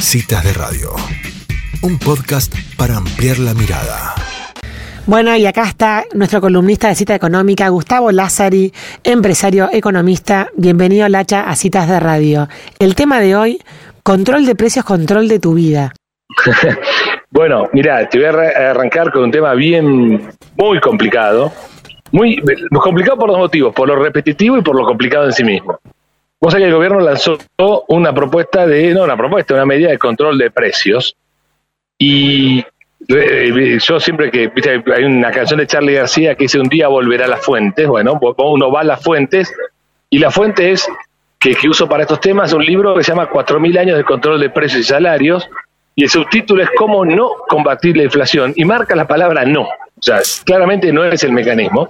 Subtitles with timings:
[0.00, 0.90] Citas de Radio,
[1.82, 4.14] un podcast para ampliar la mirada.
[5.06, 8.72] Bueno, y acá está nuestro columnista de Cita Económica, Gustavo Lázari,
[9.02, 10.50] empresario economista.
[10.56, 12.48] Bienvenido, Lacha, a Citas de Radio.
[12.78, 13.58] El tema de hoy,
[14.04, 15.92] control de precios, control de tu vida.
[17.30, 21.52] bueno, mira, te voy a arrancar con un tema bien, muy complicado.
[22.12, 22.40] Muy
[22.82, 25.78] complicado por dos motivos, por lo repetitivo y por lo complicado en sí mismo.
[26.40, 27.38] Vos sabés que el gobierno lanzó
[27.88, 31.16] una propuesta de, no una propuesta, una medida de control de precios.
[31.98, 32.64] Y
[33.08, 36.88] eh, yo siempre que, viste, hay una canción de Charlie García que dice un día
[36.88, 39.52] volverá a las fuentes, bueno, uno va a las fuentes
[40.10, 40.86] y la fuente es
[41.38, 44.40] que, que uso para estos temas un libro que se llama 4.000 años de control
[44.40, 45.48] de precios y salarios
[45.94, 49.62] y el subtítulo es cómo no combatir la inflación y marca la palabra no.
[49.62, 51.88] O sea, claramente no es el mecanismo.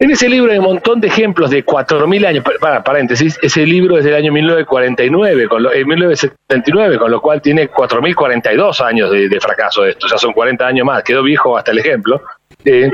[0.00, 3.98] En ese libro hay un montón de ejemplos de 4.000 años, para paréntesis, ese libro
[3.98, 9.82] es del año 1949, con lo, 1979, con lo cual tiene 4.042 años de, fracaso
[9.82, 12.22] de esto, ya son 40 años más, quedó viejo hasta el ejemplo.
[12.64, 12.92] Eh,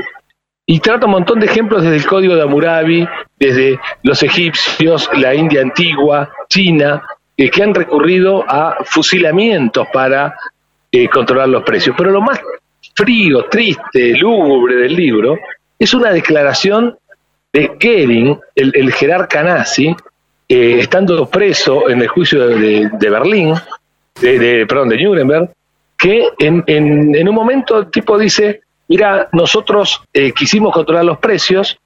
[0.65, 5.35] y trata un montón de ejemplos desde el código de Hammurabi, desde los egipcios, la
[5.35, 7.03] India antigua, China,
[7.37, 10.35] eh, que han recurrido a fusilamientos para
[10.91, 11.95] eh, controlar los precios.
[11.95, 12.41] Pero lo más
[12.95, 15.37] frío, triste, lúgubre del libro
[15.79, 16.97] es una declaración
[17.51, 19.95] de Kering, el, jerarca nazi,
[20.47, 23.55] eh, estando preso en el juicio de, Berlín,
[24.21, 25.49] de, perdón, de Nuremberg,
[25.97, 31.79] que en, en, un momento el tipo dice, mira, nosotros eh, quisimos controlar los precios,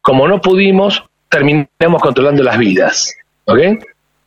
[0.00, 3.16] como no pudimos, terminamos controlando las vidas.
[3.44, 3.58] ¿Ok?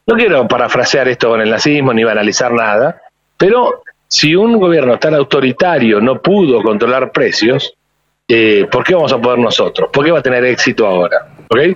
[0.07, 3.01] No quiero parafrasear esto con el nazismo ni banalizar nada,
[3.37, 7.73] pero si un gobierno tan autoritario no pudo controlar precios,
[8.27, 9.89] eh, ¿por qué vamos a poder nosotros?
[9.91, 11.27] ¿Por qué va a tener éxito ahora?
[11.49, 11.75] ¿Okay?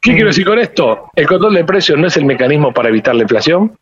[0.00, 1.10] ¿Qué quiero decir con esto?
[1.14, 3.76] El control de precios no es el mecanismo para evitar la inflación,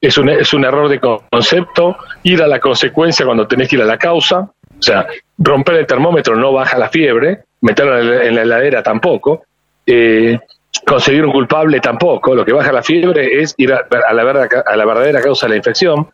[0.00, 3.82] es un, es un error de concepto, ir a la consecuencia cuando tenés que ir
[3.82, 5.06] a la causa, o sea,
[5.38, 9.44] romper el termómetro no baja la fiebre, meterlo en la, heladera tampoco,
[9.86, 10.38] eh,
[10.86, 14.84] conseguir un culpable tampoco, lo que baja la fiebre es ir a, la, a la
[14.84, 16.08] verdadera causa de la infección.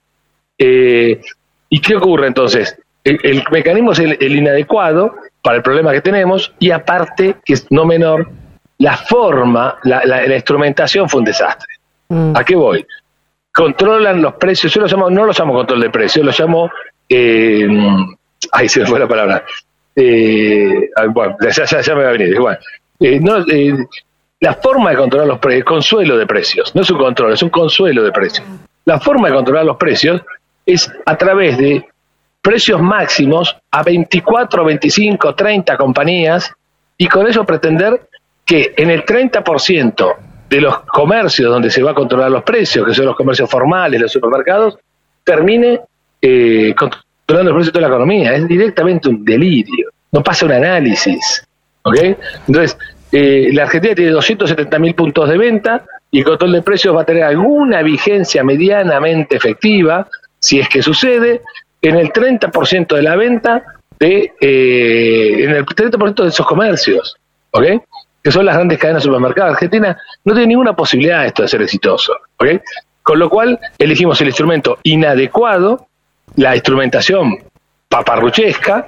[0.59, 1.21] Eh,
[1.69, 2.79] ¿Y qué ocurre entonces?
[3.05, 5.15] El, mecanismo es el, inadecuado
[5.47, 8.29] para el problema que tenemos y aparte, que es no menor,
[8.79, 11.69] la forma, la, la, instrumentación fue un desastre.
[12.09, 12.33] Mm.
[12.35, 12.85] ¿A qué voy?
[13.55, 16.69] Controlan los precios, yo lo llamo, no lo llamo control de precios, lo llamo,
[17.09, 17.69] eh,
[18.51, 19.45] ay, se me fue la palabra,
[19.95, 22.59] eh, bueno, ya, me va a venir, igual.
[22.99, 23.73] Eh, no, eh,
[24.41, 27.51] la forma de controlar los precios, consuelo de precios, no es un control, es un
[27.51, 28.45] consuelo de precios.
[28.85, 30.23] La forma de controlar los precios
[30.67, 31.87] es a través de
[32.47, 36.53] precios máximos a 24, 25, 30 compañías
[36.97, 38.03] y con eso pretender
[38.45, 40.15] que en el 30%
[40.49, 44.01] de los comercios donde se va a controlar los precios, que son los comercios formales,
[44.01, 44.79] los supermercados,
[45.25, 45.81] termine
[46.23, 48.35] eh, controlando los precios de toda la economía.
[48.35, 49.91] Es directamente un delirio.
[50.13, 51.45] No pasa un análisis.
[51.83, 51.97] ¿ok?
[52.47, 52.79] Entonces,
[53.11, 57.03] eh, la Argentina tiene 270 mil puntos de venta y el control de precios va
[57.03, 60.07] a tener alguna vigencia medianamente efectiva,
[60.39, 61.43] si es que sucede,
[61.83, 63.63] en el 30% de la venta
[63.99, 67.17] de eh, en el 30% de esos comercios,
[67.51, 67.65] ¿ok?
[68.23, 69.53] Que son las grandes cadenas de supermercados.
[69.53, 72.61] Argentina no tiene ninguna posibilidad esto de ser exitoso, ¿ok?
[73.03, 75.87] Con lo cual elegimos el instrumento inadecuado,
[76.35, 77.39] la instrumentación
[77.89, 78.87] paparruchesca,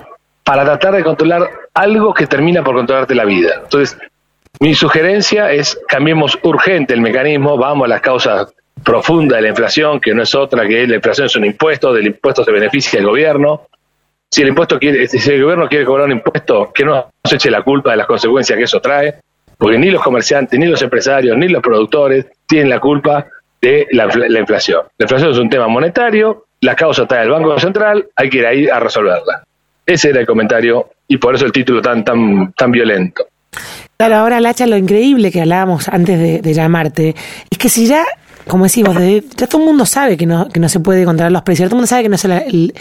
[0.48, 3.60] para tratar de controlar algo que termina por controlarte la vida.
[3.64, 3.98] Entonces,
[4.60, 8.52] mi sugerencia es cambiemos urgente el mecanismo, vamos a las causas
[8.84, 12.06] profunda de la inflación, que no es otra que la inflación es un impuesto, del
[12.06, 13.68] impuesto se beneficia el gobierno.
[14.30, 17.50] Si el impuesto quiere, si el gobierno quiere cobrar un impuesto, que no se eche
[17.50, 19.14] la culpa de las consecuencias que eso trae,
[19.56, 23.26] porque ni los comerciantes, ni los empresarios, ni los productores tienen la culpa
[23.60, 24.04] de la,
[24.38, 24.82] inflación.
[24.98, 28.38] La inflación es un tema monetario, la causa está en el Banco Central, hay que
[28.38, 29.42] ir ahí a resolverla.
[29.84, 33.26] Ese era el comentario y por eso el título tan tan tan violento.
[33.96, 37.16] Claro, ahora Lacha, lo increíble que hablábamos antes de llamarte
[37.50, 38.04] es que si ya
[38.48, 38.96] como decimos,
[39.36, 41.76] ya todo el mundo sabe que no, que no se puede controlar los precios, todo
[41.76, 42.74] el mundo sabe que no es el,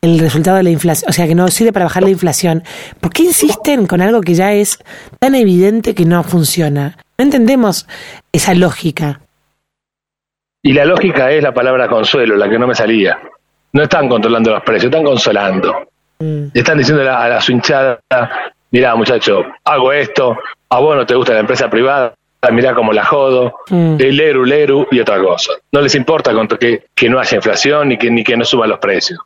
[0.00, 2.62] el, resultado de la inflación, o sea, que no sirve para bajar la inflación.
[3.00, 4.78] ¿Por qué insisten con algo que ya es
[5.18, 6.96] tan evidente que no funciona?
[7.18, 7.86] No entendemos
[8.32, 9.20] esa lógica.
[10.62, 13.18] Y la lógica es la palabra consuelo, la que no me salía.
[13.72, 15.88] No están controlando los precios, están consolando.
[16.20, 16.46] Mm.
[16.54, 18.00] Están diciendo a la, a su hinchada,
[18.70, 20.36] mirá muchacho, hago esto,
[20.68, 22.14] a vos no te gusta la empresa privada,
[22.52, 23.96] mirá como la jodo, mm.
[23.98, 25.52] el leru, leru y otra cosa.
[25.72, 28.78] No les importa que, que no haya inflación ni que, ni que no suban los
[28.78, 29.18] precios.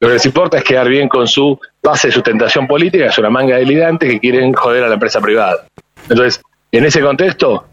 [0.00, 3.30] Lo que les importa es quedar bien con su base de sustentación política, es una
[3.30, 5.66] manga de ligantes que quieren joder a la empresa privada.
[6.08, 6.42] Entonces,
[6.72, 7.66] en ese contexto,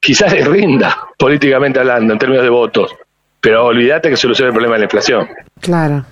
[0.00, 2.94] quizás les rinda, políticamente hablando, en términos de votos,
[3.40, 5.28] pero olvídate que soluciona el problema de la inflación.
[5.60, 6.04] Claro.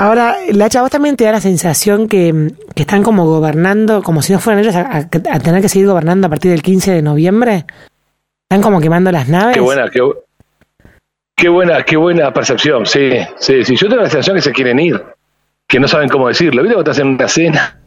[0.00, 4.32] Ahora, Lacha, vos también te da la sensación que, que están como gobernando, como si
[4.32, 7.64] no fueran ellos a tener que seguir gobernando a partir del 15 de noviembre.
[8.48, 9.54] Están como quemando las naves.
[9.54, 10.00] Qué buena, qué,
[11.36, 12.86] qué buena, qué buena percepción.
[12.86, 13.74] Sí, sí, sí.
[13.74, 15.02] Yo tengo la sensación que se quieren ir,
[15.68, 16.62] que no saben cómo decirlo.
[16.62, 17.78] ¿Viste cuando estás en una cena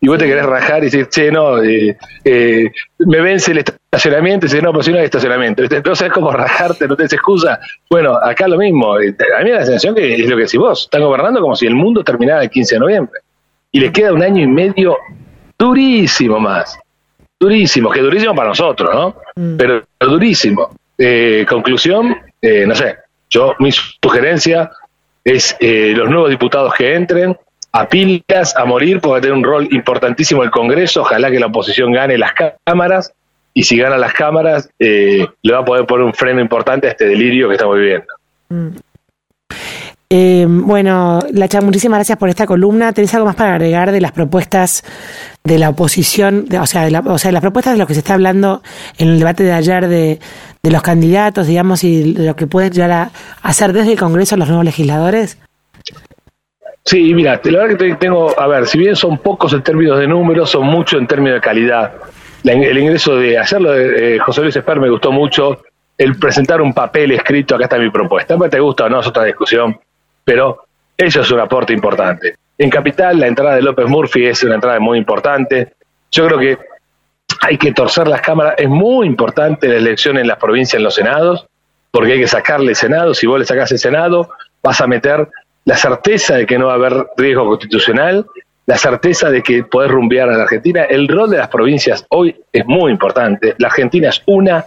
[0.00, 4.46] y vos te querés rajar y decís, che, no, eh, eh, me vence el estacionamiento?
[4.46, 5.62] Y dices, no, pues si no hay estacionamiento.
[5.84, 7.60] No sabes cómo rajarte, no tenés excusa.
[7.88, 8.98] Bueno, acá lo mismo.
[8.98, 10.82] Eh, A mí me da la sensación que es lo que decís vos.
[10.82, 13.20] Están gobernando como si el mundo terminara el 15 de noviembre.
[13.70, 14.98] Y les queda un año y medio
[15.56, 16.76] durísimo más.
[17.38, 19.16] Durísimo, que durísimo para nosotros, ¿no?
[19.36, 19.56] Mm.
[19.56, 20.70] Pero durísimo.
[20.98, 22.96] Eh, conclusión, eh, no sé,
[23.30, 24.72] yo mi sugerencia
[25.24, 27.36] es eh, los nuevos diputados que entren
[27.72, 31.92] a pilas, a morir, porque tiene un rol importantísimo el Congreso, ojalá que la oposición
[31.92, 32.32] gane las
[32.64, 33.12] cámaras,
[33.52, 36.90] y si gana las cámaras, eh, le va a poder poner un freno importante a
[36.90, 38.06] este delirio que estamos viviendo.
[40.10, 42.92] Eh, bueno, Lacha, muchísimas gracias por esta columna.
[42.92, 44.82] ¿Tenés algo más para agregar de las propuestas
[45.48, 46.46] de la oposición?
[46.60, 48.62] o, sea, de la- o sea, las propuestas de lo que se está hablando
[48.98, 50.20] en el debate de ayer de,
[50.62, 53.10] de los candidatos, digamos, y de lo que pueden llegar a
[53.42, 55.38] hacer desde el Congreso los nuevos legisladores?
[56.84, 59.98] Sí, mira, la verdad que te- tengo, a ver, si bien son pocos en términos
[59.98, 61.92] de números, son muchos en términos de calidad.
[62.44, 65.60] El ingreso de hacerlo de eh, José Luis Esper me gustó mucho,
[65.98, 68.36] el presentar un papel escrito, acá está mi propuesta.
[68.48, 69.78] Te gusta o no, es otra discusión,
[70.24, 70.64] pero
[70.96, 72.36] eso es un aporte importante.
[72.58, 75.74] En Capital, la entrada de López Murphy es una entrada muy importante.
[76.10, 76.58] Yo creo que
[77.40, 78.54] hay que torcer las cámaras.
[78.58, 81.46] Es muy importante la elección en las provincias, en los senados,
[81.92, 83.14] porque hay que sacarle Senado.
[83.14, 85.28] Si vos le sacás el Senado, vas a meter
[85.64, 88.26] la certeza de que no va a haber riesgo constitucional,
[88.66, 90.82] la certeza de que podés rumbear a la Argentina.
[90.82, 93.54] El rol de las provincias hoy es muy importante.
[93.58, 94.64] La Argentina es una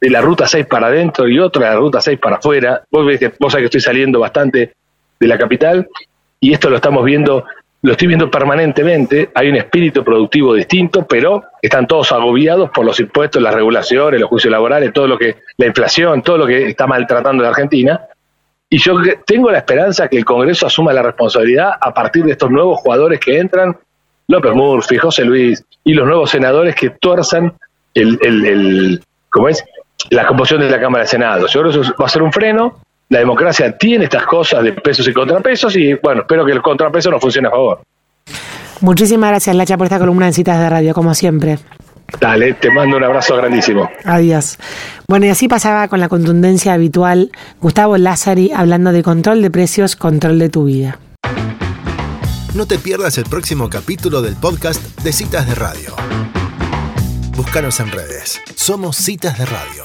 [0.00, 2.82] de la ruta 6 para adentro y otra de la ruta 6 para afuera.
[2.88, 4.74] Vos, ves que, vos sabés que estoy saliendo bastante
[5.18, 5.88] de la capital
[6.42, 7.44] y esto lo estamos viendo,
[7.82, 9.30] lo estoy viendo permanentemente.
[9.34, 14.28] Hay un espíritu productivo distinto, pero están todos agobiados por los impuestos, las regulaciones, los
[14.28, 18.00] juicios laborales, todo lo que, la inflación, todo lo que está maltratando a la Argentina.
[18.68, 18.94] Y yo
[19.24, 23.20] tengo la esperanza que el Congreso asuma la responsabilidad a partir de estos nuevos jugadores
[23.20, 23.76] que entran,
[24.28, 27.52] López Murphy, José Luis, y los nuevos senadores que tuerzan
[27.94, 29.64] el, el, el- ¿cómo es?
[30.10, 31.46] la composición de la Cámara de Senado.
[31.46, 32.80] Yo creo que eso va a ser un freno.
[33.12, 37.10] La democracia tiene estas cosas de pesos y contrapesos y bueno, espero que el contrapeso
[37.10, 37.82] no funcione a favor.
[38.80, 41.58] Muchísimas gracias, Lacha, por esta columna en citas de radio, como siempre.
[42.18, 43.90] Dale, te mando un abrazo grandísimo.
[44.06, 44.56] Adiós.
[45.08, 47.30] Bueno, y así pasaba con la contundencia habitual
[47.60, 50.98] Gustavo Lázari hablando de control de precios, control de tu vida.
[52.54, 55.94] No te pierdas el próximo capítulo del podcast de Citas de Radio.
[57.36, 58.40] Búscanos en redes.
[58.54, 59.82] Somos Citas de Radio.